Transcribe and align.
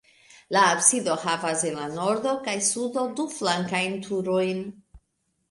La 0.55 0.61
absido 0.75 1.17
havas 1.25 1.65
en 1.71 1.77
la 1.81 1.85
nordo 1.97 2.33
kaj 2.49 2.57
sudo 2.69 3.05
du 3.21 3.27
flankajn 3.35 4.01
turojn. 4.09 4.67